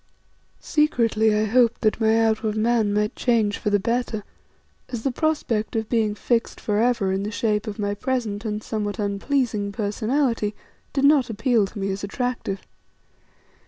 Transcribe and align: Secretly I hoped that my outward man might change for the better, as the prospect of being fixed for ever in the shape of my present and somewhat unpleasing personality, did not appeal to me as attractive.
Secretly 0.59 1.31
I 1.35 1.45
hoped 1.45 1.81
that 1.81 2.01
my 2.01 2.17
outward 2.17 2.57
man 2.57 2.91
might 2.91 3.15
change 3.15 3.59
for 3.59 3.69
the 3.69 3.77
better, 3.79 4.23
as 4.89 5.03
the 5.03 5.11
prospect 5.11 5.75
of 5.75 5.89
being 5.89 6.15
fixed 6.15 6.59
for 6.59 6.79
ever 6.79 7.11
in 7.11 7.21
the 7.21 7.29
shape 7.29 7.67
of 7.67 7.77
my 7.77 7.93
present 7.93 8.43
and 8.43 8.63
somewhat 8.63 8.97
unpleasing 8.97 9.71
personality, 9.71 10.55
did 10.91 11.03
not 11.05 11.29
appeal 11.29 11.67
to 11.67 11.77
me 11.77 11.91
as 11.91 12.03
attractive. 12.03 12.61